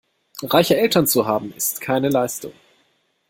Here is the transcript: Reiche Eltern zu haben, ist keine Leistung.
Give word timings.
Reiche 0.41 0.77
Eltern 0.77 1.05
zu 1.05 1.27
haben, 1.27 1.53
ist 1.53 1.79
keine 1.79 2.09
Leistung. 2.09 2.53